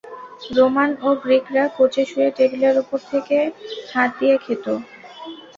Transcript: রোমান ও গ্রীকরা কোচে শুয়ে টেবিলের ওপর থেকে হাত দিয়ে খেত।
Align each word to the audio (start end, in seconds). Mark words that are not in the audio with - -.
রোমান 0.51 0.89
ও 1.01 1.19
গ্রীকরা 1.23 1.63
কোচে 1.75 2.03
শুয়ে 2.05 2.29
টেবিলের 2.37 2.75
ওপর 2.83 2.99
থেকে 3.11 3.37
হাত 3.91 4.09
দিয়ে 4.19 4.35
খেত। 4.43 4.65